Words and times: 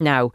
Now, 0.00 0.30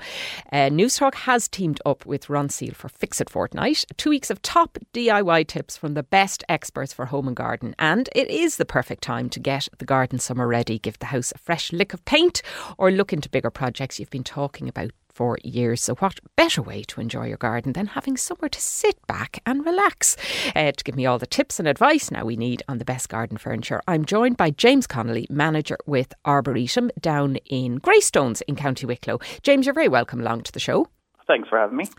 uh, 0.51 0.69
Newstalk 0.69 1.15
has 1.15 1.47
teamed 1.47 1.79
up 1.85 2.05
with 2.05 2.27
Ronseal 2.27 2.75
for 2.75 2.89
Fix 2.89 3.21
It 3.21 3.29
Fortnight, 3.29 3.85
two 3.95 4.09
weeks 4.09 4.29
of 4.29 4.41
top 4.41 4.77
DIY 4.93 5.47
tips 5.47 5.77
from 5.77 5.93
the 5.93 6.03
best 6.03 6.43
experts 6.49 6.91
for 6.91 7.05
home 7.05 7.27
and 7.27 7.35
garden. 7.35 7.73
And 7.79 8.09
it 8.13 8.29
is 8.29 8.57
the 8.57 8.65
perfect 8.65 9.03
time 9.03 9.29
to 9.29 9.39
get 9.39 9.69
the 9.77 9.85
garden 9.85 10.19
summer 10.19 10.47
ready, 10.47 10.79
give 10.79 10.99
the 10.99 11.07
house 11.07 11.31
a 11.33 11.37
fresh 11.37 11.71
lick 11.71 11.93
of 11.93 12.03
paint, 12.03 12.41
or 12.77 12.91
look 12.91 13.13
into 13.13 13.29
bigger 13.29 13.49
projects 13.49 13.99
you've 13.99 14.09
been 14.09 14.23
talking 14.23 14.67
about 14.67 14.91
for 15.13 15.37
years. 15.43 15.81
So, 15.81 15.95
what 15.95 16.19
better 16.35 16.61
way 16.61 16.83
to 16.83 17.01
enjoy 17.01 17.27
your 17.27 17.37
garden 17.37 17.73
than 17.73 17.87
having 17.87 18.17
somewhere 18.17 18.49
to 18.49 18.61
sit 18.61 18.95
back 19.07 19.39
and 19.45 19.65
relax? 19.65 20.17
Uh, 20.55 20.71
to 20.71 20.83
give 20.83 20.95
me 20.95 21.05
all 21.05 21.19
the 21.19 21.27
tips 21.27 21.59
and 21.59 21.67
advice 21.67 22.11
now 22.11 22.25
we 22.25 22.35
need 22.35 22.63
on 22.67 22.77
the 22.77 22.85
best 22.85 23.09
garden 23.09 23.37
furniture, 23.37 23.81
I'm 23.87 24.05
joined 24.05 24.37
by 24.37 24.51
James 24.51 24.87
Connolly, 24.87 25.27
manager 25.29 25.77
with 25.85 26.13
Arboretum 26.25 26.91
down 26.99 27.37
in 27.45 27.77
Greystones 27.77 28.41
in 28.41 28.55
County 28.55 28.85
Wicklow. 28.85 29.19
James, 29.41 29.65
you're 29.65 29.73
very 29.73 29.89
welcome 29.89 30.19
along 30.19 30.43
to 30.43 30.51
the 30.51 30.59
show. 30.59 30.87
Thanks 31.25 31.47
for 31.47 31.57
having 31.57 31.77
me. 31.77 31.89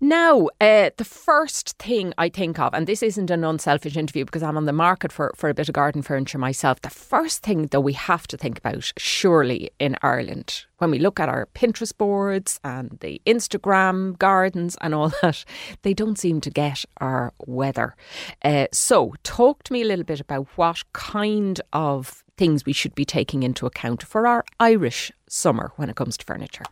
Now, 0.00 0.48
uh, 0.60 0.90
the 0.96 1.04
first 1.04 1.78
thing 1.78 2.12
I 2.18 2.28
think 2.28 2.58
of, 2.58 2.74
and 2.74 2.86
this 2.86 3.02
isn't 3.02 3.30
an 3.30 3.44
unselfish 3.44 3.96
interview 3.96 4.24
because 4.24 4.42
I'm 4.42 4.56
on 4.56 4.66
the 4.66 4.72
market 4.72 5.10
for, 5.10 5.32
for 5.36 5.48
a 5.48 5.54
bit 5.54 5.68
of 5.68 5.72
garden 5.72 6.02
furniture 6.02 6.38
myself. 6.38 6.82
The 6.82 6.90
first 6.90 7.42
thing 7.42 7.66
that 7.66 7.80
we 7.80 7.94
have 7.94 8.26
to 8.28 8.36
think 8.36 8.58
about, 8.58 8.92
surely 8.98 9.70
in 9.78 9.96
Ireland, 10.02 10.66
when 10.78 10.90
we 10.90 10.98
look 10.98 11.18
at 11.18 11.30
our 11.30 11.46
Pinterest 11.54 11.96
boards 11.96 12.60
and 12.62 12.98
the 13.00 13.22
Instagram 13.26 14.18
gardens 14.18 14.76
and 14.80 14.94
all 14.94 15.12
that, 15.22 15.44
they 15.82 15.94
don't 15.94 16.18
seem 16.18 16.40
to 16.42 16.50
get 16.50 16.84
our 16.98 17.32
weather. 17.46 17.96
Uh, 18.42 18.66
so, 18.72 19.14
talk 19.22 19.62
to 19.64 19.72
me 19.72 19.82
a 19.82 19.86
little 19.86 20.04
bit 20.04 20.20
about 20.20 20.46
what 20.56 20.82
kind 20.92 21.60
of 21.72 22.22
things 22.36 22.66
we 22.66 22.72
should 22.72 22.94
be 22.94 23.04
taking 23.04 23.42
into 23.42 23.64
account 23.64 24.02
for 24.02 24.26
our 24.26 24.44
Irish 24.60 25.12
summer 25.28 25.72
when 25.76 25.88
it 25.88 25.96
comes 25.96 26.16
to 26.18 26.24
furniture. 26.26 26.64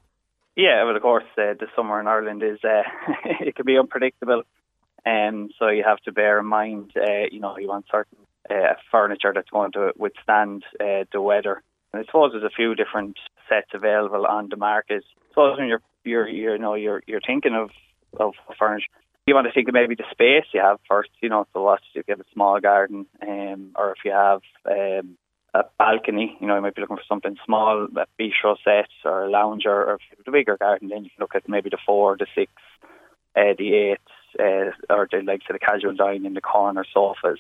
Yeah, 0.57 0.85
well, 0.85 0.97
of 0.97 1.03
course, 1.03 1.25
uh, 1.39 1.55
the 1.59 1.67
summer 1.75 1.99
in 2.01 2.07
Ireland 2.07 2.43
is 2.43 2.59
uh, 2.63 2.83
it 3.41 3.57
can 3.57 3.65
be 3.65 3.79
unpredictable, 3.79 4.43
and 5.05 5.45
um, 5.45 5.51
so 5.59 5.69
you 5.69 5.83
have 5.85 5.99
to 6.01 6.13
bear 6.13 6.39
in 6.39 6.47
mind, 6.47 6.93
uh, 6.97 7.27
you 7.31 7.41
know, 7.41 7.57
you 7.59 7.69
want 7.69 7.87
certain 7.91 8.19
uh, 8.51 8.75
furniture 8.91 9.33
that's 9.35 9.49
going 9.51 9.73
to 9.73 9.93
withstand 9.97 10.65
uh, 10.79 11.05
the 11.11 11.21
weather. 11.21 11.63
And 11.93 12.03
I 12.03 12.05
suppose 12.05 12.33
there's 12.33 12.45
a 12.45 12.55
few 12.55 12.75
different 12.75 13.17
sets 13.49 13.71
available 13.73 14.27
on 14.27 14.49
the 14.51 14.57
market. 14.57 15.05
Suppose 15.31 15.59
when 15.59 15.69
you're 15.69 15.83
you're, 16.05 16.29
you're 16.29 16.57
you 16.57 16.63
know 16.63 16.75
you're 16.75 17.03
you're 17.07 17.21
thinking 17.27 17.55
of 17.55 17.71
of 18.21 18.35
furniture, 18.59 18.87
you 19.27 19.35
want 19.35 19.47
to 19.47 19.53
think 19.53 19.69
of 19.69 19.75
maybe 19.75 19.95
the 19.95 20.05
space 20.11 20.45
you 20.53 20.61
have 20.61 20.79
first. 20.87 21.11
You 21.23 21.31
know, 21.31 21.47
so 21.55 21.63
what 21.63 21.81
if 21.95 22.07
you 22.07 22.13
have 22.13 22.21
a 22.21 22.33
small 22.35 22.61
garden, 22.61 23.07
um, 23.27 23.73
or 23.75 23.93
if 23.93 24.05
you 24.05 24.13
have 24.13 24.43
um, 24.71 25.17
a 25.55 25.65
balcony. 25.79 26.37
You 26.41 26.47
know, 26.47 26.57
you 26.57 26.63
might 26.63 26.75
be 26.75 26.81
looking 26.81 26.97
for 26.97 27.03
something 27.09 27.37
small, 27.45 27.89
a 27.97 28.07
bistro 28.21 28.57
set 28.65 28.89
or 29.05 29.25
a 29.25 29.31
lounger, 29.31 29.71
or 29.71 29.99
a 30.27 30.31
bigger 30.31 30.57
garden, 30.57 30.89
then 30.89 31.05
you 31.05 31.11
can 31.11 31.21
look 31.21 31.35
at 31.35 31.49
maybe 31.49 31.71
the 31.71 31.79
four, 31.85 32.17
the 32.17 32.27
six, 32.35 32.51
uh, 33.37 33.55
the 33.59 33.75
eight, 33.75 33.99
uh, 34.39 34.71
or 34.91 35.09
the 35.11 35.23
likes 35.25 35.47
of 35.49 35.55
the 35.55 35.59
casual 35.59 35.95
dining, 35.95 36.25
in 36.25 36.35
the 36.35 36.41
corner 36.41 36.85
sofas. 36.93 37.39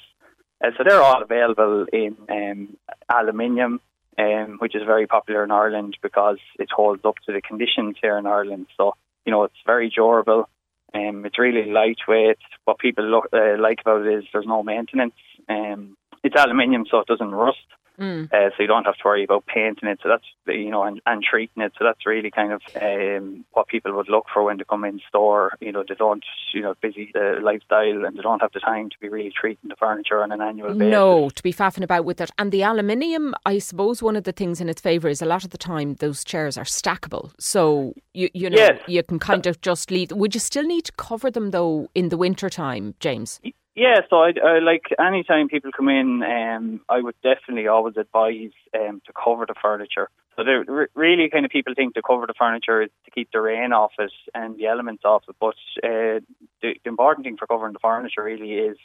Uh, 0.62 0.70
so 0.76 0.84
they're 0.86 1.02
all 1.02 1.22
available 1.22 1.86
in 1.92 2.16
um, 2.30 2.76
aluminium, 3.12 3.80
um, 4.18 4.56
which 4.58 4.76
is 4.76 4.82
very 4.84 5.06
popular 5.06 5.42
in 5.42 5.50
Ireland 5.50 5.96
because 6.02 6.38
it 6.58 6.68
holds 6.70 7.04
up 7.04 7.16
to 7.26 7.32
the 7.32 7.40
conditions 7.40 7.96
here 8.00 8.18
in 8.18 8.26
Ireland. 8.26 8.66
So 8.76 8.94
you 9.24 9.32
know, 9.32 9.44
it's 9.44 9.54
very 9.64 9.90
durable. 9.90 10.48
Um, 10.94 11.24
it's 11.24 11.38
really 11.38 11.70
lightweight. 11.70 12.38
What 12.64 12.78
people 12.78 13.04
look, 13.04 13.28
uh, 13.32 13.58
like 13.58 13.80
about 13.80 14.06
it 14.06 14.18
is 14.18 14.24
there's 14.32 14.46
no 14.46 14.62
maintenance. 14.62 15.14
Um, 15.48 15.96
it's 16.22 16.36
aluminium, 16.36 16.84
so 16.90 16.98
it 16.98 17.06
doesn't 17.06 17.30
rust. 17.30 17.58
Mm. 17.98 18.32
Uh, 18.32 18.50
so 18.50 18.62
you 18.62 18.66
don't 18.66 18.84
have 18.84 18.96
to 18.96 19.02
worry 19.04 19.24
about 19.24 19.46
painting 19.46 19.88
it. 19.88 20.00
So 20.02 20.08
that's 20.08 20.24
you 20.46 20.70
know 20.70 20.82
and, 20.84 21.00
and 21.06 21.22
treating 21.22 21.62
it. 21.62 21.72
So 21.78 21.84
that's 21.84 22.06
really 22.06 22.30
kind 22.30 22.52
of 22.52 22.62
um, 22.80 23.44
what 23.52 23.68
people 23.68 23.92
would 23.94 24.08
look 24.08 24.26
for 24.32 24.42
when 24.44 24.58
they 24.58 24.64
come 24.64 24.84
in 24.84 25.00
store. 25.08 25.52
You 25.60 25.72
know 25.72 25.84
they 25.86 25.94
don't 25.94 26.24
you 26.52 26.62
know 26.62 26.74
busy 26.80 27.12
uh, 27.14 27.40
lifestyle 27.42 28.04
and 28.04 28.16
they 28.16 28.22
don't 28.22 28.40
have 28.40 28.52
the 28.52 28.60
time 28.60 28.90
to 28.90 28.96
be 29.00 29.08
really 29.08 29.32
treating 29.38 29.68
the 29.68 29.76
furniture 29.76 30.22
on 30.22 30.32
an 30.32 30.40
annual 30.40 30.74
basis. 30.74 30.90
No, 30.90 31.30
to 31.30 31.42
be 31.42 31.52
faffing 31.52 31.82
about 31.82 32.04
with 32.04 32.20
it. 32.20 32.30
And 32.38 32.50
the 32.50 32.62
aluminium, 32.62 33.34
I 33.46 33.58
suppose 33.58 34.02
one 34.02 34.16
of 34.16 34.24
the 34.24 34.32
things 34.32 34.60
in 34.60 34.68
its 34.68 34.80
favour 34.80 35.08
is 35.08 35.22
a 35.22 35.26
lot 35.26 35.44
of 35.44 35.50
the 35.50 35.58
time 35.58 35.94
those 35.94 36.24
chairs 36.24 36.56
are 36.56 36.64
stackable. 36.64 37.32
So 37.38 37.94
you 38.14 38.30
you 38.32 38.50
know 38.50 38.56
yes. 38.56 38.80
you 38.86 39.02
can 39.02 39.18
kind 39.18 39.46
of 39.46 39.60
just 39.60 39.90
leave. 39.90 40.12
Would 40.12 40.34
you 40.34 40.40
still 40.40 40.64
need 40.64 40.84
to 40.86 40.92
cover 40.92 41.30
them 41.30 41.50
though 41.50 41.88
in 41.94 42.08
the 42.08 42.16
winter 42.16 42.48
time, 42.48 42.94
James? 43.00 43.40
Yeah, 43.74 44.00
so 44.10 44.16
I, 44.16 44.32
I 44.44 44.58
like 44.58 44.84
anytime 45.00 45.48
people 45.48 45.70
come 45.74 45.88
in, 45.88 46.22
um, 46.22 46.80
I 46.90 47.00
would 47.00 47.14
definitely 47.22 47.68
always 47.68 47.96
advise 47.96 48.52
um, 48.74 49.00
to 49.06 49.12
cover 49.12 49.46
the 49.46 49.54
furniture. 49.60 50.10
So 50.36 50.44
they're 50.44 50.88
really 50.94 51.30
kind 51.30 51.44
of 51.44 51.50
people 51.50 51.72
think 51.74 51.94
to 51.94 52.02
cover 52.02 52.26
the 52.26 52.34
furniture 52.38 52.82
is 52.82 52.90
to 53.06 53.10
keep 53.10 53.30
the 53.32 53.40
rain 53.40 53.72
off 53.72 53.92
it 53.98 54.12
and 54.34 54.56
the 54.56 54.66
elements 54.66 55.04
off 55.04 55.24
it. 55.28 55.36
But 55.40 55.54
uh, 55.82 56.20
the, 56.60 56.74
the 56.84 56.88
important 56.88 57.24
thing 57.24 57.36
for 57.38 57.46
covering 57.46 57.72
the 57.72 57.78
furniture 57.78 58.24
really 58.24 58.52
is, 58.52 58.76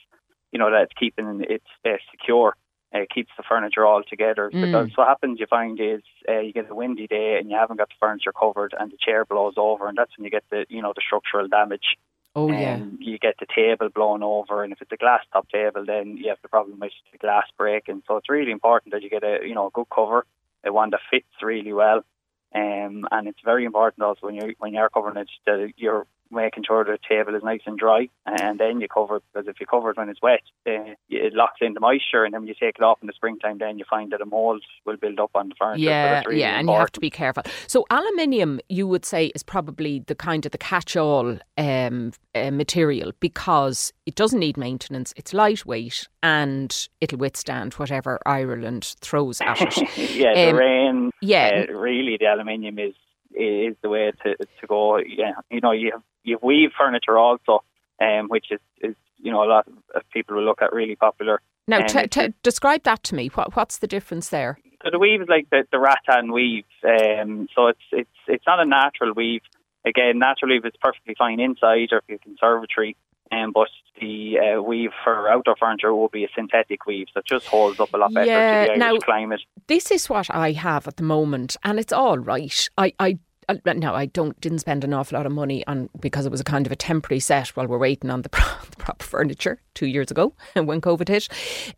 you 0.52 0.60
know, 0.60 0.72
that 0.72 0.84
it's 0.84 0.94
keeping 0.98 1.46
it 1.50 1.64
uh, 1.86 1.98
secure. 2.12 2.56
Uh, 2.96 3.00
keeps 3.14 3.32
the 3.36 3.44
furniture 3.44 3.86
all 3.86 4.02
together. 4.02 4.50
Mm. 4.54 4.62
Because 4.62 4.90
what 4.96 5.10
happens, 5.10 5.42
you 5.42 5.46
find, 5.46 5.78
is 5.78 6.02
uh, 6.30 6.40
you 6.40 6.54
get 6.54 6.70
a 6.70 6.74
windy 6.74 7.06
day 7.06 7.36
and 7.38 7.50
you 7.50 7.58
haven't 7.58 7.76
got 7.76 7.90
the 7.90 7.96
furniture 8.00 8.32
covered, 8.32 8.74
and 8.80 8.90
the 8.90 8.98
chair 8.98 9.26
blows 9.26 9.56
over, 9.58 9.90
and 9.90 9.98
that's 9.98 10.18
when 10.18 10.24
you 10.24 10.32
get 10.32 10.46
the 10.50 10.66
you 10.70 10.82
know 10.82 10.94
the 10.96 11.02
structural 11.06 11.50
damage. 11.50 11.98
Oh 12.38 12.52
yeah. 12.52 12.76
Um, 12.76 13.00
you 13.02 13.18
get 13.18 13.34
the 13.40 13.48
table 13.48 13.90
blown 13.90 14.22
over, 14.22 14.64
and 14.64 14.72
if 14.72 14.80
it's 14.80 14.92
a 14.92 14.98
glass 14.98 15.24
top 15.34 15.50
table, 15.50 15.84
then 15.84 16.18
you 16.18 16.30
have 16.30 16.38
the 16.44 16.48
problem 16.48 16.80
with 16.80 16.92
the 17.12 17.18
glass 17.18 17.46
breaking. 17.58 18.04
So 18.08 18.18
it's 18.18 18.30
really 18.30 18.52
important 18.52 18.94
that 18.94 19.02
you 19.02 19.10
get 19.10 19.24
a 19.24 19.40
you 19.42 19.56
know 19.56 19.66
a 19.66 19.72
good 19.72 19.88
cover, 19.94 20.24
a 20.64 20.72
one 20.72 20.92
that 20.92 21.00
fits 21.10 21.26
really 21.42 21.74
well, 21.74 22.06
um, 22.54 23.08
and 23.10 23.28
it's 23.28 23.42
very 23.44 23.66
important 23.66 24.04
also 24.04 24.28
when 24.28 24.36
you 24.36 24.54
when 24.60 24.72
you're 24.72 24.92
covering 24.92 25.18
it 25.18 25.30
that 25.48 25.74
you're 25.78 26.06
making 26.32 26.64
sure 26.66 26.84
the 26.84 26.98
table 27.08 27.36
is 27.36 27.44
nice 27.44 27.62
and 27.66 27.78
dry, 27.78 28.10
and 28.26 28.60
then 28.60 28.82
you 28.82 28.88
cover 28.88 29.18
it 29.18 29.24
because 29.34 29.48
if 29.48 29.60
you 29.60 29.66
cover 29.66 29.92
it 29.92 29.98
when 29.98 30.10
it's 30.10 30.22
wet, 30.22 30.42
uh, 30.68 30.96
it 31.10 31.34
locks 31.34 31.60
in 31.62 31.74
the 31.74 31.80
moisture, 31.80 32.24
and 32.24 32.34
then 32.34 32.42
when 32.42 32.48
you 32.48 32.56
take 32.60 32.76
it 32.78 32.84
off 32.84 33.00
in 33.02 33.08
the 33.08 33.14
springtime, 33.14 33.58
then 33.58 33.80
you 33.80 33.86
find 33.90 34.12
that 34.12 34.22
a 34.22 34.26
mold 34.26 34.64
will 34.86 34.98
build 34.98 35.20
up 35.20 35.32
on 35.36 35.50
the 35.50 35.56
furniture. 35.60 35.84
Yeah, 35.84 36.22
so 36.22 36.30
really 36.30 36.42
yeah, 36.42 36.60
and 36.60 36.70
you 36.70 36.76
have 36.76 36.92
to 36.94 37.00
be 37.00 37.10
careful. 37.10 37.44
So 37.68 37.86
aluminium, 37.90 38.60
you 38.70 38.88
would 38.88 39.06
say, 39.06 39.28
is 39.28 39.44
probably 39.44 40.00
the 40.00 40.16
kind 40.16 40.46
of 40.46 40.52
the 40.52 40.58
catch-all 40.58 41.38
um, 41.58 42.12
uh, 42.36 42.52
material 42.52 43.12
because 43.20 43.94
it 44.06 44.16
doesn't 44.16 44.40
need 44.40 44.58
maintenance. 44.58 45.14
It's 45.16 45.34
lightweight 45.34 46.08
and 46.24 46.88
it'll 47.02 47.20
withstand 47.20 47.74
whatever 47.76 48.20
Ireland 48.26 48.96
throws 49.02 49.42
at 49.42 49.62
it. 49.62 49.98
yeah, 50.16 50.30
um, 50.30 50.36
the 50.36 50.54
rain. 50.54 51.12
Yeah, 51.22 51.66
uh, 51.70 51.74
really, 51.74 52.18
the 52.20 52.26
aluminium 52.26 52.80
is 52.80 52.94
is 53.34 53.76
the 53.82 53.90
way 53.90 54.12
to 54.24 54.36
to 54.36 54.68
go. 54.68 54.98
Yeah, 54.98 55.34
you 55.50 55.62
know, 55.62 55.72
you 55.72 55.92
have 55.94 56.04
you 56.24 56.36
have 56.36 56.44
weave 56.44 56.72
furniture 56.78 57.18
also, 57.18 57.64
um, 58.02 58.28
which 58.28 58.48
is, 58.52 58.60
is 58.82 58.96
you 59.18 59.32
know 59.32 59.44
a 59.44 59.50
lot 59.50 59.68
of 59.96 60.02
people 60.12 60.36
will 60.36 60.44
look 60.44 60.62
at 60.62 60.74
really 60.74 60.96
popular. 60.96 61.42
Now, 61.68 61.80
um, 61.80 61.88
t- 61.88 62.08
t- 62.08 62.34
describe 62.44 62.84
that 62.84 63.04
to 63.04 63.16
me. 63.16 63.28
What 63.30 63.56
what's 63.56 63.78
the 63.78 63.88
difference 63.88 64.30
there? 64.30 64.60
So 64.84 64.90
the 64.92 65.00
weave 65.00 65.22
is 65.22 65.28
like 65.28 65.50
the, 65.50 65.66
the 65.72 65.80
rattan 65.80 66.32
weave. 66.32 66.66
Um, 66.84 67.48
so 67.56 67.68
it's 67.68 67.82
it's 67.92 68.10
it's 68.28 68.46
not 68.48 68.60
a 68.60 68.66
natural 68.66 69.14
weave. 69.14 69.42
Again, 69.86 70.20
natural 70.20 70.52
weave 70.52 70.66
is 70.66 70.74
perfectly 70.82 71.16
fine 71.18 71.40
inside 71.40 71.90
or 71.92 71.98
if 71.98 72.04
you 72.08 72.20
conservatory. 72.20 72.96
Um, 73.44 73.52
but 73.54 73.70
the 74.00 74.38
uh, 74.40 74.62
weave 74.62 74.92
for 75.04 75.30
outdoor 75.30 75.56
furniture 75.56 75.94
will 75.94 76.10
be 76.10 76.24
a 76.24 76.30
synthetic 76.36 76.86
weave 76.86 77.08
that 77.16 77.26
just 77.26 77.48
holds 77.48 77.80
up 77.80 77.94
a 77.94 77.98
lot 77.98 78.14
better 78.14 78.28
yeah, 78.28 78.62
to 78.62 78.66
the 78.66 78.72
Irish 78.72 78.80
now, 78.80 78.98
climate. 78.98 79.42
This 79.68 79.92
is 79.92 80.10
what 80.10 80.30
I 80.30 80.52
have 80.52 80.88
at 80.88 80.98
the 80.98 81.04
moment, 81.04 81.58
and 81.64 81.80
it's 81.80 81.94
all 81.94 82.18
right. 82.18 82.70
I, 82.78 82.94
I 83.00 83.18
uh, 83.50 83.56
no, 83.66 83.94
I 83.94 84.08
don't 84.08 84.40
didn't 84.42 84.60
spend 84.60 84.84
an 84.84 84.94
awful 84.94 85.18
lot 85.18 85.26
of 85.26 85.32
money 85.32 85.66
on 85.68 85.90
because 86.00 86.26
it 86.26 86.32
was 86.32 86.42
a 86.42 86.46
kind 86.46 86.66
of 86.66 86.72
a 86.72 86.76
temporary 86.76 87.20
set 87.20 87.50
while 87.50 87.68
we're 87.68 87.78
waiting 87.78 88.10
on 88.10 88.22
the, 88.22 88.30
the 88.70 88.78
proper 88.78 89.06
furniture 89.06 89.62
two 89.74 89.88
years 89.88 90.12
ago 90.12 90.34
when 90.54 90.82
COVID 90.82 91.08
hit. 91.08 91.30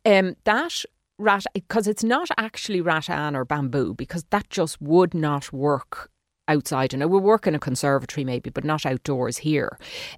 Um, 0.06 0.36
that 0.46 0.84
rat 1.18 1.46
because 1.54 1.88
it's 1.88 2.04
not 2.04 2.30
actually 2.38 2.82
rattan 2.82 3.36
or 3.36 3.46
bamboo 3.46 3.94
because 3.94 4.24
that 4.30 4.50
just 4.50 4.82
would 4.82 5.14
not 5.14 5.52
work 5.52 6.10
outside. 6.50 6.94
And 6.94 7.10
we 7.10 7.20
work 7.20 7.48
in 7.48 7.56
a 7.56 7.60
conservatory 7.60 8.26
maybe, 8.26 8.50
but 8.50 8.66
not 8.66 8.86
outdoors 8.86 9.38
here. 9.38 9.78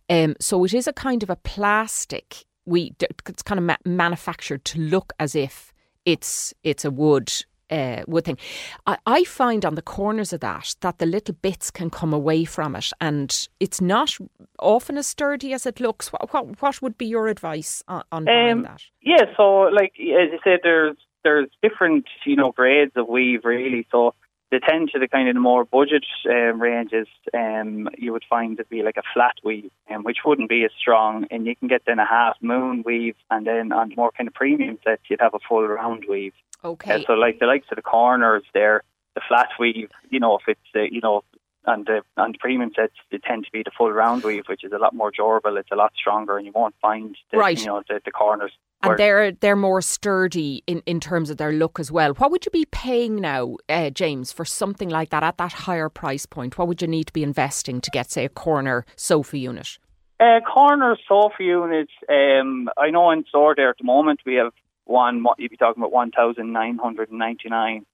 Um, 0.09 0.35
so 0.39 0.63
it 0.63 0.73
is 0.73 0.87
a 0.87 0.93
kind 0.93 1.21
of 1.21 1.29
a 1.29 1.35
plastic. 1.35 2.45
We 2.65 2.95
it's 2.99 3.43
kind 3.43 3.59
of 3.59 3.65
ma- 3.65 3.75
manufactured 3.85 4.65
to 4.65 4.79
look 4.79 5.13
as 5.19 5.35
if 5.35 5.73
it's 6.05 6.53
it's 6.63 6.85
a 6.85 6.91
wood 6.91 7.31
uh, 7.71 8.03
wood 8.07 8.25
thing. 8.25 8.37
I, 8.85 8.97
I, 9.05 9.23
find 9.23 9.63
on 9.63 9.75
the 9.75 9.81
corners 9.81 10.33
of 10.33 10.41
that 10.41 10.75
that 10.81 10.99
the 10.99 11.05
little 11.05 11.35
bits 11.41 11.71
can 11.71 11.89
come 11.89 12.13
away 12.13 12.43
from 12.43 12.75
it, 12.75 12.91
and 12.99 13.47
it's 13.59 13.79
not 13.79 14.17
often 14.59 14.97
as 14.97 15.07
sturdy 15.07 15.53
as 15.53 15.65
it 15.65 15.79
looks. 15.79 16.09
What 16.09 16.33
what, 16.33 16.61
what 16.61 16.81
would 16.81 16.97
be 16.97 17.05
your 17.05 17.27
advice 17.27 17.81
on, 17.87 18.03
on 18.11 18.27
um, 18.27 18.63
that? 18.63 18.83
Yeah, 19.01 19.25
so 19.37 19.69
like 19.71 19.93
as 19.93 20.31
you 20.31 20.39
said, 20.43 20.59
there's 20.63 20.97
there's 21.23 21.49
different 21.63 22.05
you 22.25 22.35
know 22.35 22.51
grades 22.51 22.91
of 22.95 23.07
weave 23.07 23.45
really. 23.45 23.87
So 23.91 24.13
they 24.51 24.59
tend 24.59 24.89
to 24.91 24.99
the 24.99 25.07
kind 25.07 25.29
of 25.29 25.33
the 25.33 25.39
more 25.39 25.63
budget 25.63 26.05
um, 26.29 26.61
ranges, 26.61 27.07
um, 27.33 27.89
you 27.97 28.11
would 28.11 28.25
find 28.29 28.57
to 28.57 28.65
be 28.65 28.83
like 28.83 28.97
a 28.97 29.03
flat 29.13 29.35
weave, 29.43 29.71
um, 29.89 30.03
which 30.03 30.19
wouldn't 30.25 30.49
be 30.49 30.65
as 30.65 30.71
strong. 30.77 31.25
And 31.31 31.45
you 31.45 31.55
can 31.55 31.69
get 31.69 31.83
then 31.87 31.99
a 31.99 32.05
half 32.05 32.35
moon 32.41 32.83
weave, 32.85 33.15
and 33.29 33.47
then 33.47 33.71
on 33.71 33.93
more 33.95 34.11
kind 34.11 34.27
of 34.27 34.33
premium 34.33 34.77
sets, 34.83 35.03
you'd 35.09 35.21
have 35.21 35.33
a 35.33 35.39
full 35.47 35.65
round 35.65 36.03
weave. 36.07 36.33
Okay. 36.63 36.95
Uh, 36.95 37.05
so 37.07 37.13
like 37.13 37.39
the 37.39 37.45
likes 37.45 37.67
of 37.71 37.77
the 37.77 37.81
corners 37.81 38.43
there, 38.53 38.83
the 39.15 39.21
flat 39.25 39.49
weave, 39.57 39.89
you 40.09 40.19
know, 40.19 40.37
if 40.37 40.43
it's 40.47 40.59
uh, 40.75 40.81
you 40.81 40.99
know 41.01 41.23
and 41.65 41.85
the 41.85 42.01
and 42.17 42.33
the 42.33 42.37
premium 42.39 42.71
sets 42.75 42.93
they 43.11 43.19
tend 43.19 43.45
to 43.45 43.51
be 43.51 43.63
the 43.63 43.71
full 43.77 43.91
round 43.91 44.23
weave, 44.23 44.43
which 44.47 44.63
is 44.63 44.71
a 44.71 44.77
lot 44.77 44.93
more 44.95 45.11
durable. 45.11 45.57
It's 45.57 45.69
a 45.71 45.75
lot 45.75 45.93
stronger, 45.95 46.37
and 46.37 46.45
you 46.45 46.51
won't 46.53 46.75
find 46.81 47.15
the, 47.31 47.37
Right. 47.37 47.59
you 47.59 47.65
know 47.67 47.83
the, 47.87 48.01
the 48.03 48.11
corners. 48.11 48.51
And 48.83 48.97
they're 48.97 49.31
they're 49.31 49.55
more 49.55 49.81
sturdy 49.81 50.63
in, 50.65 50.81
in 50.87 50.99
terms 50.99 51.29
of 51.29 51.37
their 51.37 51.51
look 51.53 51.79
as 51.79 51.91
well. 51.91 52.13
What 52.15 52.31
would 52.31 52.45
you 52.45 52.51
be 52.51 52.65
paying 52.71 53.17
now, 53.17 53.57
uh, 53.69 53.91
James, 53.91 54.31
for 54.31 54.43
something 54.43 54.89
like 54.89 55.11
that 55.11 55.21
at 55.21 55.37
that 55.37 55.53
higher 55.53 55.87
price 55.87 56.25
point? 56.25 56.57
What 56.57 56.67
would 56.67 56.81
you 56.81 56.87
need 56.87 57.05
to 57.07 57.13
be 57.13 57.21
investing 57.21 57.79
to 57.81 57.91
get, 57.91 58.09
say, 58.09 58.25
a 58.25 58.29
corner 58.29 58.83
sofa 58.95 59.37
unit? 59.37 59.77
Uh, 60.19 60.39
corner 60.51 60.97
sofa 61.07 61.43
units. 61.43 61.91
Um, 62.09 62.69
I 62.75 62.89
know 62.89 63.11
in 63.11 63.23
store 63.29 63.53
there 63.55 63.69
at 63.69 63.77
the 63.77 63.83
moment 63.83 64.21
we 64.25 64.33
have 64.35 64.51
one. 64.85 65.23
what 65.23 65.39
You'd 65.39 65.51
be 65.51 65.57
talking 65.57 65.81
about 65.81 65.91
one 65.91 66.09
thousand 66.09 66.51
nine 66.51 66.79
hundred 66.79 67.09
and 67.11 67.19
ninety 67.19 67.49
nine 67.49 67.85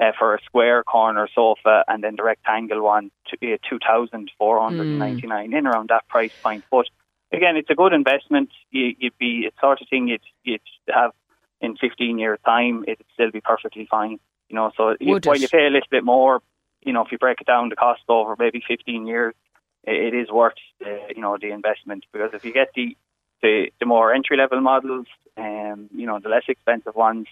uh, 0.00 0.12
for 0.18 0.34
a 0.34 0.42
square 0.44 0.82
corner 0.82 1.28
sofa, 1.34 1.84
and 1.88 2.02
then 2.02 2.16
the 2.16 2.22
rectangle 2.22 2.82
one 2.82 3.10
to, 3.28 3.54
uh, 3.54 3.56
two 3.68 3.78
thousand 3.78 4.30
four 4.38 4.60
hundred 4.60 4.86
and 4.86 4.98
ninety 4.98 5.26
nine 5.26 5.52
in 5.52 5.66
around 5.66 5.90
that 5.90 6.08
price 6.08 6.32
point. 6.42 6.64
But 6.70 6.86
again, 7.32 7.56
it's 7.56 7.70
a 7.70 7.74
good 7.74 7.92
investment. 7.92 8.50
You, 8.70 8.94
you'd 8.98 9.18
be 9.18 9.44
it's 9.46 9.60
sort 9.60 9.80
of 9.80 9.88
thing 9.88 10.08
you'd 10.08 10.22
you'd 10.44 10.60
have 10.88 11.12
in 11.60 11.76
fifteen 11.76 12.18
years' 12.18 12.38
time. 12.44 12.84
It'd 12.88 13.04
still 13.14 13.30
be 13.30 13.40
perfectly 13.40 13.86
fine. 13.90 14.18
You 14.48 14.56
know, 14.56 14.72
so 14.76 14.96
you, 14.98 15.12
Would 15.12 15.26
while 15.26 15.36
it? 15.36 15.42
you 15.42 15.48
pay 15.48 15.66
a 15.66 15.70
little 15.70 15.86
bit 15.90 16.02
more, 16.02 16.40
you 16.82 16.92
know, 16.92 17.04
if 17.04 17.12
you 17.12 17.18
break 17.18 17.40
it 17.40 17.46
down, 17.46 17.68
the 17.68 17.76
cost 17.76 18.02
over 18.08 18.34
maybe 18.38 18.62
fifteen 18.66 19.06
years 19.06 19.34
it 19.84 20.14
it 20.14 20.16
is 20.16 20.30
worth 20.30 20.54
uh, 20.84 20.90
you 21.14 21.22
know 21.22 21.36
the 21.40 21.50
investment 21.50 22.04
because 22.12 22.30
if 22.32 22.44
you 22.44 22.52
get 22.52 22.68
the 22.74 22.96
the, 23.42 23.70
the 23.80 23.86
more 23.86 24.12
entry 24.12 24.36
level 24.36 24.60
models, 24.60 25.06
um, 25.36 25.88
you 25.94 26.06
know 26.06 26.18
the 26.20 26.28
less 26.28 26.44
expensive 26.48 26.94
ones, 26.94 27.26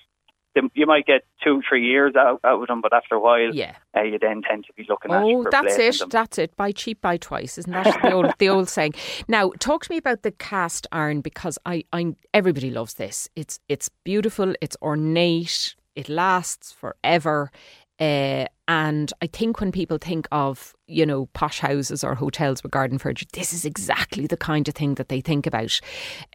you 0.75 0.87
might 0.87 1.07
get 1.07 1.23
two 1.45 1.63
three 1.69 1.85
years 1.87 2.15
out, 2.17 2.41
out 2.45 2.61
of 2.63 2.67
them, 2.69 2.81
but 2.81 2.93
after 2.93 3.15
a 3.15 3.21
while, 3.21 3.55
Yeah. 3.55 3.75
uh, 3.97 4.03
you 4.03 4.19
then 4.19 4.43
tend 4.43 4.65
to 4.67 4.73
be 4.73 4.85
looking 4.89 5.13
at 5.13 5.23
Oh, 5.23 5.47
that's 5.51 5.77
it. 5.79 5.99
them. 6.01 6.09
That's 6.09 6.39
it. 6.39 6.57
Buy 6.57 6.73
cheap, 6.73 7.01
buy 7.01 7.17
twice. 7.17 7.59
Isn't 7.59 7.73
that 7.73 8.01
the 8.03 8.13
old 8.13 8.33
the 8.39 8.49
old 8.49 8.69
saying? 8.69 8.95
Now, 9.29 9.53
talk 9.61 9.85
to 9.85 9.91
me 9.93 9.99
about 9.99 10.23
the 10.23 10.33
cast 10.33 10.87
iron 10.91 11.21
because 11.21 11.59
I, 11.65 11.85
I 11.93 12.15
everybody 12.35 12.71
loves 12.71 12.95
this. 12.95 13.29
It's 13.37 13.61
it's 13.69 13.89
beautiful. 14.05 14.55
It's 14.61 14.77
ornate. 14.83 15.75
It 15.95 16.09
lasts 16.09 16.73
forever. 16.73 17.51
Uh, 18.01 18.47
and 18.69 19.13
I 19.21 19.27
think 19.27 19.59
when 19.61 19.73
people 19.73 19.99
think 19.99 20.29
of 20.31 20.73
you 20.87 21.05
know 21.05 21.27
posh 21.33 21.59
houses 21.61 22.05
or 22.05 22.15
hotels 22.15 22.63
with 22.63 22.71
garden 22.73 22.99
furniture, 22.99 23.27
this 23.33 23.53
is 23.53 23.65
exactly 23.65 24.27
the 24.29 24.37
kind 24.37 24.69
of 24.69 24.75
thing 24.75 24.95
that 24.95 25.09
they 25.09 25.21
think 25.21 25.47
about. 25.47 25.81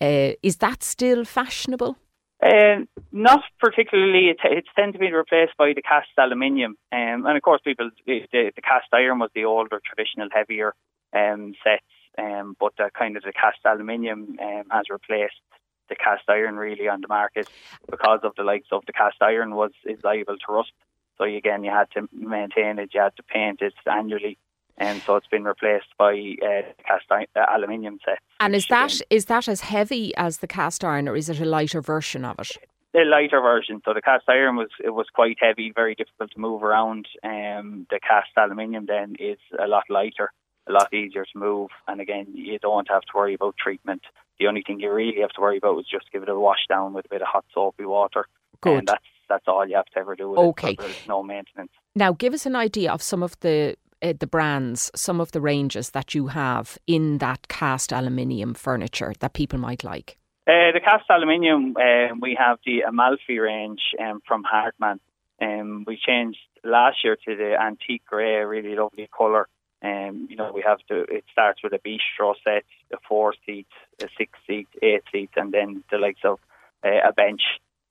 Uh, 0.01 0.31
is 0.43 0.57
that 0.57 0.83
still 0.83 1.23
fashionable? 1.23 1.97
Uh, 2.43 2.83
not 3.13 3.41
particularly. 3.59 4.27
It, 4.27 4.37
it's 4.43 4.67
tend 4.75 4.93
to 4.93 4.99
be 4.99 5.11
replaced 5.11 5.53
by 5.57 5.71
the 5.73 5.81
cast 5.81 6.09
aluminium, 6.17 6.75
um, 6.91 7.25
and 7.25 7.37
of 7.37 7.41
course, 7.41 7.61
people 7.63 7.89
the, 8.05 8.21
the 8.33 8.61
cast 8.61 8.87
iron 8.91 9.19
was 9.19 9.29
the 9.33 9.45
older, 9.45 9.81
traditional, 9.85 10.27
heavier 10.29 10.73
um, 11.15 11.53
sets, 11.63 11.85
um, 12.17 12.57
but 12.59 12.73
the 12.77 12.89
kind 12.97 13.15
of 13.15 13.23
the 13.23 13.31
cast 13.31 13.59
aluminium 13.65 14.37
um, 14.41 14.63
has 14.71 14.89
replaced 14.89 15.39
the 15.87 15.95
cast 15.95 16.23
iron 16.27 16.55
really 16.55 16.87
on 16.87 16.99
the 17.01 17.07
market 17.07 17.47
because 17.89 18.19
of 18.23 18.33
the 18.35 18.43
likes 18.43 18.67
of 18.71 18.83
the 18.87 18.93
cast 18.93 19.21
iron 19.21 19.55
was 19.55 19.71
is 19.85 19.99
liable 20.03 20.37
to 20.37 20.51
rust. 20.51 20.73
So 21.17 21.23
again, 21.23 21.63
you 21.63 21.71
had 21.71 21.91
to 21.91 22.09
maintain 22.11 22.79
it, 22.79 22.89
you 22.93 23.01
had 23.01 23.15
to 23.17 23.23
paint 23.23 23.61
it 23.61 23.73
annually, 23.85 24.37
and 24.77 25.01
so 25.05 25.15
it's 25.15 25.27
been 25.27 25.43
replaced 25.43 25.87
by 25.97 26.13
uh, 26.41 26.61
cast 26.85 27.05
iron, 27.11 27.25
uh, 27.35 27.45
aluminium 27.53 27.99
sets. 28.05 28.21
And 28.39 28.55
is 28.55 28.67
that 28.67 28.93
again, 28.93 29.07
is 29.09 29.25
that 29.25 29.47
as 29.47 29.61
heavy 29.61 30.15
as 30.15 30.37
the 30.37 30.47
cast 30.47 30.83
iron, 30.83 31.07
or 31.07 31.15
is 31.15 31.29
it 31.29 31.39
a 31.39 31.45
lighter 31.45 31.81
version 31.81 32.25
of 32.25 32.39
it? 32.39 32.57
the 32.93 33.03
lighter 33.05 33.41
version. 33.41 33.81
So 33.83 33.93
the 33.93 34.01
cast 34.01 34.25
iron 34.27 34.55
was 34.55 34.69
it 34.83 34.91
was 34.91 35.07
quite 35.13 35.37
heavy, 35.39 35.71
very 35.73 35.95
difficult 35.95 36.31
to 36.31 36.39
move 36.39 36.63
around. 36.63 37.07
Um, 37.23 37.87
the 37.89 37.99
cast 37.99 38.29
aluminium 38.37 38.85
then 38.85 39.15
is 39.19 39.39
a 39.59 39.67
lot 39.67 39.85
lighter, 39.89 40.31
a 40.67 40.71
lot 40.71 40.93
easier 40.93 41.25
to 41.25 41.39
move, 41.39 41.69
and 41.87 41.99
again 41.99 42.27
you 42.33 42.59
don't 42.59 42.89
have 42.89 43.01
to 43.01 43.11
worry 43.15 43.33
about 43.33 43.55
treatment. 43.57 44.03
The 44.39 44.47
only 44.47 44.63
thing 44.65 44.79
you 44.79 44.91
really 44.91 45.21
have 45.21 45.31
to 45.31 45.41
worry 45.41 45.57
about 45.57 45.79
is 45.79 45.85
just 45.91 46.11
give 46.11 46.23
it 46.23 46.29
a 46.29 46.39
wash 46.39 46.65
down 46.69 46.93
with 46.93 47.05
a 47.05 47.09
bit 47.09 47.21
of 47.21 47.27
hot 47.27 47.45
soapy 47.53 47.85
water, 47.85 48.27
Good. 48.61 48.77
and 48.79 48.87
that's 48.87 49.05
that's 49.29 49.47
all 49.47 49.67
you 49.67 49.75
have 49.75 49.85
to 49.85 49.99
ever 49.99 50.15
do 50.15 50.29
with 50.29 50.39
Okay. 50.39 50.71
it. 50.71 50.81
So 50.81 50.89
no 51.07 51.23
maintenance. 51.23 51.71
Now, 51.95 52.11
give 52.11 52.33
us 52.33 52.45
an 52.45 52.55
idea 52.55 52.91
of 52.91 53.01
some 53.01 53.23
of 53.23 53.39
the 53.39 53.75
uh, 54.03 54.13
the 54.19 54.27
brands, 54.27 54.91
some 54.95 55.21
of 55.21 55.31
the 55.31 55.41
ranges 55.41 55.91
that 55.91 56.13
you 56.13 56.27
have 56.27 56.77
in 56.85 57.17
that 57.19 57.47
cast 57.47 57.91
aluminium 57.91 58.53
furniture 58.53 59.13
that 59.19 59.33
people 59.33 59.57
might 59.57 59.83
like. 59.83 60.17
Uh, 60.45 60.73
the 60.73 60.81
cast 60.83 61.05
aluminium, 61.09 61.75
um, 61.77 62.19
we 62.21 62.35
have 62.37 62.59
the 62.65 62.81
Amalfi 62.81 63.39
range 63.39 63.81
um, 63.99 64.21
from 64.27 64.43
Hartman. 64.43 64.99
Um, 65.41 65.85
we 65.87 65.97
changed 65.97 66.39
last 66.63 66.97
year 67.03 67.15
to 67.27 67.35
the 67.35 67.55
antique 67.59 68.03
grey, 68.05 68.43
really 68.43 68.75
lovely 68.75 69.09
colour. 69.15 69.47
Um, 69.81 70.27
you 70.29 70.35
know, 70.35 70.51
we 70.53 70.63
have 70.65 70.79
the, 70.89 71.03
it 71.03 71.25
starts 71.31 71.61
with 71.63 71.73
a 71.73 71.79
bistro 71.79 72.33
set, 72.43 72.63
a 72.91 72.97
four 73.07 73.33
seat, 73.45 73.67
a 74.01 74.07
six 74.17 74.31
seat, 74.47 74.67
eight 74.81 75.03
seat, 75.11 75.31
and 75.35 75.53
then 75.53 75.83
the 75.91 75.97
likes 75.97 76.21
of 76.23 76.39
uh, 76.85 77.07
a 77.07 77.13
bench. 77.13 77.41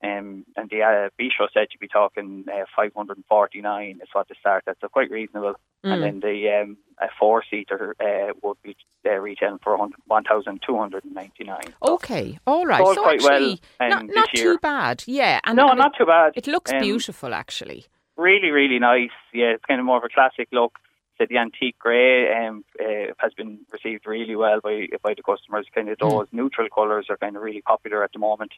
Um, 0.03 0.45
and 0.57 0.69
the 0.69 0.81
uh, 0.81 1.09
bistro 1.17 1.47
set, 1.53 1.69
you'd 1.71 1.79
be 1.79 1.87
talking 1.87 2.45
uh, 2.51 2.65
549 2.75 3.99
is 4.01 4.09
what 4.11 4.27
they 4.27 4.35
start 4.39 4.65
at, 4.67 4.77
so 4.81 4.89
quite 4.89 5.09
reasonable. 5.09 5.55
Mm. 5.85 5.93
And 5.93 6.03
then 6.03 6.19
the 6.19 6.61
um, 6.61 6.77
a 7.01 7.07
four 7.17 7.43
seater 7.49 7.95
uh, 8.01 8.33
would 8.43 8.57
be 8.63 8.75
uh, 9.05 9.11
retailing 9.11 9.59
for 9.63 9.77
1,299. 9.77 11.57
Okay, 11.81 12.37
all 12.45 12.65
right. 12.65 12.83
Sold 12.83 12.95
so 12.95 13.03
quite 13.03 13.21
well, 13.21 13.31
actually, 13.31 13.61
um, 13.79 13.89
not, 13.89 14.05
not 14.07 14.29
too 14.35 14.57
bad. 14.57 15.03
Yeah, 15.07 15.39
and, 15.45 15.55
no, 15.55 15.69
and 15.69 15.77
not 15.77 15.95
it, 15.95 15.99
too 15.99 16.05
bad. 16.05 16.33
it 16.35 16.47
looks 16.47 16.73
Um, 16.73 16.79
beautiful 16.79 17.33
actually. 17.33 17.85
Really, 18.17 18.51
really 18.51 18.79
nice. 18.79 19.09
Yeah, 19.33 19.53
it's 19.55 19.65
kind 19.65 19.79
of 19.79 19.85
more 19.85 19.97
of 19.97 20.03
a 20.03 20.09
classic 20.09 20.49
look. 20.51 20.79
So 21.17 21.25
the 21.29 21.37
antique 21.37 21.77
grey 21.77 22.33
um, 22.33 22.65
uh, 22.79 23.13
has 23.19 23.33
been 23.33 23.59
received 23.71 24.07
really 24.07 24.35
well 24.35 24.59
by 24.61 24.87
by 25.01 25.13
the 25.13 25.23
customers. 25.23 25.67
Kind 25.73 25.89
of 25.89 25.99
those 25.99 26.27
neutral 26.31 26.67
colours 26.73 27.07
are 27.09 27.17
kind 27.17 27.35
of 27.35 27.43
really 27.43 27.61
popular 27.61 28.03
at 28.03 28.11
the 28.13 28.19
moment. 28.19 28.51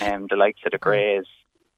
Um, 0.00 0.26
the 0.28 0.36
likes 0.36 0.60
of 0.64 0.72
the 0.72 0.78
greys 0.78 1.26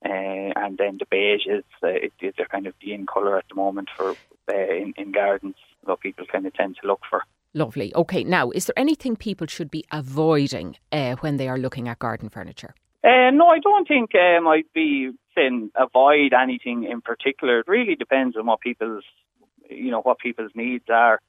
uh, 0.04 0.52
and 0.56 0.78
then 0.78 0.98
the 0.98 1.06
beiges, 1.06 1.64
uh, 1.82 1.88
it, 1.88 2.12
they're 2.20 2.46
kind 2.46 2.66
of 2.66 2.74
the 2.80 2.92
in 2.92 3.06
colour 3.06 3.36
at 3.36 3.44
the 3.48 3.54
moment 3.54 3.88
for 3.96 4.10
uh, 4.48 4.54
in, 4.54 4.94
in 4.96 5.12
gardens. 5.12 5.56
What 5.82 6.00
people 6.00 6.26
kind 6.30 6.46
of 6.46 6.54
tend 6.54 6.76
to 6.80 6.86
look 6.86 7.00
for. 7.08 7.22
Lovely. 7.54 7.94
Okay, 7.94 8.24
now 8.24 8.50
is 8.50 8.66
there 8.66 8.78
anything 8.78 9.16
people 9.16 9.46
should 9.46 9.70
be 9.70 9.84
avoiding 9.90 10.76
uh, 10.92 11.16
when 11.16 11.36
they 11.38 11.48
are 11.48 11.58
looking 11.58 11.88
at 11.88 11.98
garden 11.98 12.28
furniture? 12.28 12.74
Uh, 13.02 13.30
no, 13.32 13.46
I 13.46 13.58
don't 13.58 13.88
think 13.88 14.10
um, 14.14 14.46
I'd 14.46 14.72
be 14.74 15.12
saying 15.34 15.70
avoid 15.74 16.32
anything 16.32 16.84
in 16.84 17.00
particular. 17.00 17.60
It 17.60 17.68
really 17.68 17.94
depends 17.94 18.36
on 18.36 18.46
what 18.46 18.60
people's, 18.60 19.04
you 19.68 19.90
know, 19.90 20.00
what 20.00 20.18
people's 20.18 20.52
needs 20.54 20.84
are. 20.88 21.20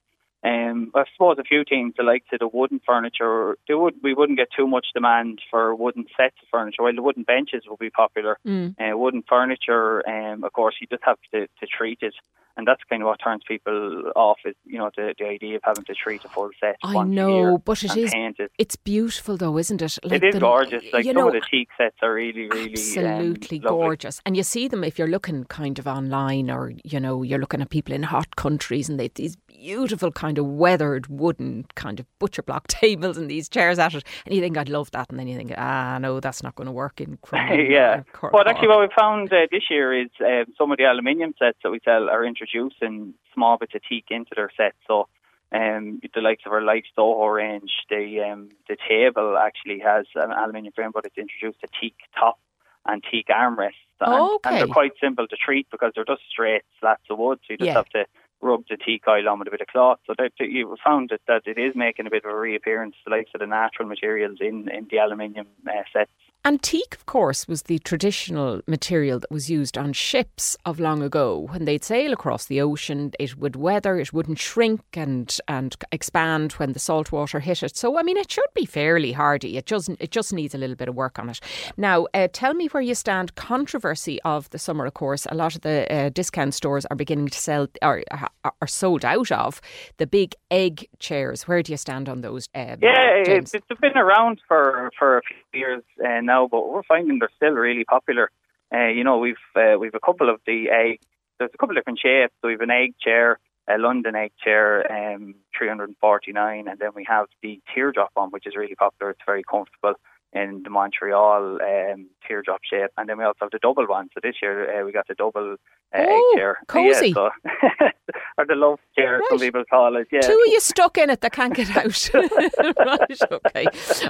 Um, 0.41 0.91
I 0.95 1.03
suppose 1.11 1.37
a 1.37 1.43
few 1.43 1.65
things, 1.67 1.95
like 2.01 2.23
of 2.31 2.39
the 2.39 2.47
wooden 2.47 2.79
furniture, 2.85 3.57
they 3.67 3.73
would 3.73 3.95
we 4.01 4.13
wouldn't 4.13 4.37
get 4.37 4.47
too 4.55 4.67
much 4.67 4.87
demand 4.93 5.41
for 5.51 5.75
wooden 5.75 6.05
sets 6.15 6.35
of 6.41 6.47
furniture. 6.49 6.83
While 6.83 6.95
the 6.95 7.01
wooden 7.01 7.23
benches 7.23 7.63
would 7.67 7.79
be 7.79 7.89
popular, 7.89 8.37
Mm. 8.45 8.75
uh, 8.79 8.97
wooden 8.97 9.23
furniture, 9.27 10.07
um, 10.07 10.45
of 10.45 10.53
course, 10.53 10.75
you 10.79 10.87
just 10.87 11.03
have 11.03 11.17
to, 11.33 11.47
to 11.59 11.67
treat 11.67 11.99
it, 12.01 12.15
and 12.59 12.67
that's 12.67 12.83
kind 12.89 13.01
of 13.01 13.07
what 13.07 13.19
turns 13.23 13.41
people 13.47 14.11
off. 14.15 14.39
Is 14.45 14.55
you 14.65 14.77
know 14.77 14.91
the, 14.95 15.15
the 15.17 15.25
idea 15.25 15.55
of 15.55 15.61
having 15.63 15.85
to 15.85 15.93
treat 15.95 16.23
a 16.25 16.29
full 16.29 16.49
set. 16.59 16.75
I 16.83 17.03
know, 17.03 17.57
but 17.57 17.83
it 17.83 17.95
is 17.95 18.11
it. 18.13 18.51
it's 18.57 18.75
beautiful 18.75 19.37
though, 19.37 19.57
isn't 19.57 19.81
it? 19.81 19.97
it 20.03 20.23
is 20.23 20.33
the- 20.33 20.39
gorgeous. 20.39 20.83
Like 20.91 21.05
you 21.05 21.13
some 21.13 21.21
know, 21.21 21.27
of 21.27 21.33
the 21.33 21.41
teak 21.49 21.69
sets 21.77 21.95
are 22.01 22.13
really, 22.13 22.47
really 22.49 22.73
absolutely 22.73 23.59
um, 23.59 23.63
gorgeous. 23.63 24.21
And 24.25 24.35
you 24.35 24.43
see 24.43 24.67
them 24.67 24.83
if 24.83 24.99
you're 24.99 25.07
looking 25.07 25.45
kind 25.45 25.79
of 25.79 25.87
online 25.87 26.51
or, 26.51 26.73
you 26.83 26.99
know, 26.99 27.23
you're 27.23 27.39
looking 27.39 27.61
at 27.61 27.69
people 27.69 27.93
in 27.95 28.03
hot 28.03 28.35
countries 28.35 28.89
and 28.89 28.99
they've 28.99 29.13
these 29.13 29.37
beautiful 29.59 30.11
kind 30.11 30.37
of 30.37 30.45
weathered 30.45 31.07
wooden 31.07 31.65
kind 31.75 31.99
of 31.99 32.05
butcher 32.19 32.41
block 32.41 32.67
tables 32.81 33.17
and 33.17 33.29
these 33.29 33.49
chairs 33.49 33.77
at 33.79 33.93
it. 33.93 34.03
And 34.25 34.33
you 34.33 34.41
think, 34.41 34.57
I'd 34.57 34.69
love 34.69 34.91
that. 34.91 35.09
And 35.09 35.19
then 35.19 35.27
you 35.27 35.35
think, 35.37 35.53
ah, 35.57 35.97
no, 35.99 36.19
that's 36.19 36.41
not 36.43 36.55
going 36.55 36.67
to 36.67 36.71
work 36.71 37.01
in 37.01 37.17
Crumlin 37.23 37.69
yeah. 37.69 37.97
or 37.99 38.05
Cork. 38.13 38.31
But 38.31 38.47
actually, 38.47 38.69
what 38.69 38.79
we 38.79 38.87
found 38.97 39.31
uh, 39.33 39.47
this 39.51 39.63
year 39.69 39.93
is 40.01 40.09
um, 40.25 40.45
some 40.57 40.71
of 40.71 40.77
the 40.77 40.85
aluminium 40.85 41.33
sets 41.37 41.57
that 41.63 41.71
we 41.71 41.79
sell 41.83 42.09
are 42.09 42.25
introducing 42.25 43.13
small 43.33 43.57
bits 43.57 43.75
of 43.75 43.81
teak 43.87 44.05
into 44.09 44.31
their 44.35 44.49
sets. 44.55 44.77
So, 44.87 45.07
um, 45.51 45.99
the 46.13 46.21
likes 46.21 46.43
of 46.45 46.51
our 46.51 46.61
Light 46.61 46.83
Soho 46.95 47.25
range, 47.25 47.71
the 47.89 48.21
um, 48.31 48.49
the 48.67 48.77
table 48.87 49.35
actually 49.37 49.79
has 49.79 50.05
an 50.15 50.31
aluminium 50.31 50.73
frame, 50.73 50.91
but 50.93 51.05
it's 51.05 51.17
introduced 51.17 51.59
a 51.63 51.67
teak 51.81 51.95
top 52.17 52.39
and 52.85 53.03
teak 53.09 53.27
armrests. 53.29 53.73
And, 54.01 54.39
and 54.45 54.57
they're 54.57 54.67
quite 54.67 54.93
simple 55.01 55.27
to 55.27 55.35
treat 55.35 55.67
because 55.71 55.91
they're 55.95 56.05
just 56.05 56.21
straight 56.31 56.61
slats 56.79 57.01
of 57.09 57.17
wood. 57.17 57.39
So 57.41 57.53
you 57.53 57.57
just 57.57 57.65
Yeah. 57.67 57.73
have 57.73 57.89
to 57.89 58.05
rub 58.41 58.63
the 58.69 58.77
teak 58.77 59.03
oil 59.07 59.27
on 59.27 59.39
with 59.39 59.47
a 59.47 59.51
bit 59.51 59.61
of 59.61 59.67
cloth. 59.67 59.99
So 60.07 60.13
that, 60.17 60.31
that 60.39 60.49
you 60.49 60.75
found 60.83 61.09
that, 61.09 61.21
that 61.27 61.43
it 61.45 61.57
is 61.57 61.75
making 61.75 62.07
a 62.07 62.09
bit 62.09 62.25
of 62.25 62.31
a 62.31 62.37
reappearance, 62.37 62.95
the 63.05 63.11
likes 63.11 63.31
of 63.33 63.39
the 63.39 63.47
natural 63.47 63.87
materials 63.87 64.37
in, 64.39 64.69
in 64.69 64.87
the 64.89 64.97
aluminium 64.97 65.47
uh, 65.67 65.83
sets. 65.91 66.11
And 66.45 66.61
teak, 66.63 66.95
of 66.95 67.05
course, 67.05 67.49
was 67.49 67.63
the 67.63 67.79
traditional 67.79 68.61
material 68.65 69.19
that 69.19 69.29
was 69.29 69.49
used 69.49 69.77
on 69.77 69.91
ships 69.91 70.55
of 70.65 70.79
long 70.79 71.03
ago. 71.03 71.47
When 71.49 71.65
they'd 71.65 71.83
sail 71.83 72.13
across 72.13 72.45
the 72.45 72.61
ocean, 72.61 73.11
it 73.19 73.37
would 73.37 73.57
weather, 73.57 73.99
it 73.99 74.13
wouldn't 74.13 74.39
shrink 74.39 74.81
and 74.93 75.37
and 75.49 75.75
expand 75.91 76.53
when 76.53 76.71
the 76.71 76.79
salt 76.79 77.11
water 77.11 77.41
hit 77.41 77.61
it. 77.61 77.75
So, 77.75 77.99
I 77.99 78.03
mean, 78.03 78.15
it 78.15 78.31
should 78.31 78.53
be 78.53 78.65
fairly 78.65 79.11
hardy. 79.11 79.57
It 79.57 79.65
just 79.65 79.89
it 79.99 80.11
just 80.11 80.31
needs 80.31 80.55
a 80.55 80.57
little 80.57 80.77
bit 80.77 80.87
of 80.87 80.95
work 80.95 81.19
on 81.19 81.29
it. 81.29 81.41
Now, 81.75 82.07
uh, 82.13 82.29
tell 82.31 82.53
me 82.53 82.67
where 82.67 82.83
you 82.83 82.95
stand. 82.95 83.35
Controversy 83.35 84.21
of 84.23 84.49
the 84.51 84.59
summer, 84.59 84.85
of 84.85 84.93
course. 84.93 85.27
A 85.29 85.35
lot 85.35 85.55
of 85.55 85.61
the 85.61 85.91
uh, 85.93 86.09
discount 86.09 86.53
stores 86.53 86.85
are 86.85 86.95
beginning 86.95 87.27
to 87.27 87.37
sell 87.37 87.67
or 87.81 88.03
are 88.45 88.67
sold 88.67 89.03
out 89.03 89.31
of 89.31 89.59
the 89.97 90.07
big 90.07 90.35
egg 90.51 90.87
chairs. 90.99 91.49
Where 91.49 91.61
do 91.61 91.73
you 91.73 91.77
stand 91.77 92.07
on 92.07 92.21
those? 92.21 92.47
Uh, 92.55 92.77
yeah, 92.81 93.23
James? 93.25 93.53
it's 93.53 93.67
been 93.81 93.97
around 93.97 94.39
for 94.47 94.89
for 94.97 95.17
a 95.17 95.21
few 95.21 95.59
years 95.59 95.83
uh, 95.99 96.21
now, 96.33 96.47
but 96.53 96.61
we're 96.71 96.89
finding 96.93 97.19
they're 97.19 97.37
still 97.41 97.57
really 97.67 97.85
popular. 97.95 98.31
Uh, 98.73 98.89
you 98.97 99.03
know, 99.03 99.17
we've 99.25 99.45
uh, 99.55 99.75
we've 99.81 99.95
a 100.01 100.05
couple 100.07 100.29
of 100.33 100.39
the 100.45 100.59
egg. 100.69 100.99
There's 101.37 101.51
a 101.53 101.57
couple 101.57 101.75
of 101.75 101.79
different 101.79 101.99
shapes. 102.05 102.33
So 102.39 102.47
we've 102.49 102.67
an 102.69 102.77
egg 102.83 102.91
chair, 103.05 103.39
a 103.67 103.77
London 103.77 104.15
egg 104.15 104.31
chair, 104.43 104.67
um, 104.97 105.35
349, 105.57 106.67
and 106.67 106.79
then 106.79 106.91
we 106.95 107.05
have 107.15 107.27
the 107.41 107.59
teardrop 107.73 108.11
one, 108.13 108.29
which 108.29 108.47
is 108.47 108.55
really 108.55 108.75
popular. 108.75 109.11
It's 109.11 109.25
very 109.25 109.43
comfortable 109.43 109.95
in 110.33 110.61
the 110.63 110.69
Montreal 110.69 111.57
um, 111.61 112.07
teardrop 112.27 112.61
shape, 112.69 112.91
and 112.97 113.09
then 113.09 113.17
we 113.17 113.23
also 113.23 113.39
have 113.41 113.51
the 113.51 113.59
double 113.59 113.87
one. 113.87 114.09
So 114.13 114.19
this 114.21 114.35
year 114.41 114.81
uh, 114.81 114.85
we 114.85 114.91
got 114.91 115.07
the 115.07 115.15
double 115.15 115.55
uh, 115.93 115.97
egg 115.97 116.21
chair, 116.35 116.57
cozy, 116.67 117.07
yeah, 117.07 117.13
so 117.13 117.29
or 118.37 118.45
the 118.45 118.55
love 118.55 118.79
chair, 118.95 119.17
right. 119.17 119.23
some 119.29 119.39
people 119.39 119.63
call 119.67 119.95
it. 119.95 120.07
Yeah, 120.11 120.21
two 120.21 120.33
of 120.33 120.53
you 120.53 120.59
stuck 120.59 120.97
in 120.99 121.09
it 121.09 121.21
that 121.21 121.31
can't 121.31 121.55
get 121.55 121.75
out. 121.75 122.09
right, 122.13 123.31
okay, 123.31 123.65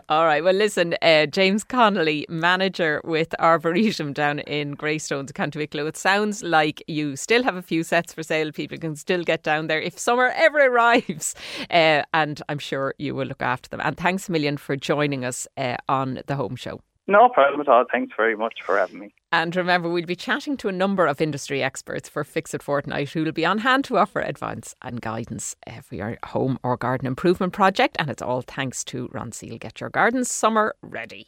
all 0.09 0.25
right. 0.25 0.43
Well, 0.43 0.53
listen, 0.53 0.95
uh, 1.01 1.25
James 1.27 1.63
Connolly, 1.63 2.25
manager 2.27 3.01
with 3.05 3.33
Arboretum 3.39 4.11
down 4.11 4.39
in 4.39 4.73
Greystones, 4.73 5.31
County 5.31 5.59
Wicklow. 5.59 5.87
It 5.87 5.95
sounds 5.95 6.43
like 6.43 6.83
you 6.87 7.15
still 7.15 7.43
have 7.43 7.55
a 7.55 7.61
few 7.61 7.83
sets 7.83 8.13
for 8.13 8.23
sale. 8.23 8.51
People 8.51 8.77
can 8.77 8.97
still 8.97 9.23
get 9.23 9.43
down 9.43 9.67
there 9.67 9.81
if 9.81 9.97
summer 9.97 10.33
ever 10.35 10.67
arrives, 10.67 11.33
uh, 11.69 12.03
and 12.13 12.41
I'm 12.49 12.59
sure 12.59 12.93
you 12.97 13.15
will 13.15 13.27
look 13.27 13.41
after 13.41 13.69
them. 13.69 13.79
And 13.81 13.95
thanks 13.95 14.27
a 14.27 14.33
million 14.33 14.57
for 14.57 14.75
joining 14.75 15.23
us 15.23 15.47
uh, 15.55 15.77
on 15.87 16.08
on 16.09 16.23
the 16.27 16.35
home 16.35 16.55
show. 16.55 16.79
No 17.07 17.27
problem 17.27 17.59
at 17.59 17.67
all. 17.67 17.85
Thanks 17.91 18.13
very 18.15 18.35
much 18.35 18.61
for 18.63 18.77
having 18.77 18.99
me. 18.99 19.13
And 19.31 19.55
remember, 19.55 19.89
we'll 19.89 20.05
be 20.05 20.15
chatting 20.15 20.57
to 20.57 20.69
a 20.69 20.71
number 20.71 21.07
of 21.07 21.19
industry 21.19 21.63
experts 21.63 22.07
for 22.07 22.23
Fix 22.23 22.53
It 22.53 22.61
Fortnight 22.61 23.09
who 23.09 23.23
will 23.23 23.31
be 23.31 23.45
on 23.45 23.59
hand 23.59 23.83
to 23.85 23.97
offer 23.97 24.21
advice 24.21 24.75
and 24.83 25.01
guidance 25.01 25.55
for 25.81 25.95
your 25.95 26.17
home 26.23 26.59
or 26.61 26.77
garden 26.77 27.07
improvement 27.07 27.53
project. 27.53 27.95
And 27.99 28.11
it's 28.11 28.21
all 28.21 28.41
thanks 28.41 28.83
to 28.85 29.07
Ronseal. 29.07 29.59
Get 29.59 29.81
your 29.81 29.89
gardens 29.89 30.29
summer 30.29 30.75
ready. 30.83 31.27